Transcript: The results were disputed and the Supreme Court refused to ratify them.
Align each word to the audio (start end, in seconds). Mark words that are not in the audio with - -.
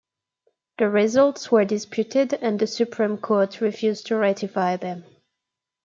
The 0.79 0.89
results 0.89 1.51
were 1.51 1.63
disputed 1.63 2.33
and 2.33 2.57
the 2.57 2.65
Supreme 2.65 3.19
Court 3.19 3.61
refused 3.61 4.07
to 4.07 4.15
ratify 4.15 4.77
them. 4.77 5.03